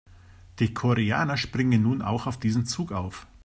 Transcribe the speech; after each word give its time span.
Die 0.57 0.73
Koreaner 0.73 1.37
springen 1.37 1.83
nun 1.83 2.01
auch 2.01 2.25
auf 2.25 2.39
diesen 2.39 2.65
Zug 2.65 2.91
auf. 2.91 3.27